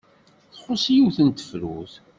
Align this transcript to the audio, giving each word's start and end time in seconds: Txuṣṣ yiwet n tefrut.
Txuṣṣ 0.53 0.85
yiwet 0.93 1.17
n 1.21 1.29
tefrut. 1.29 1.93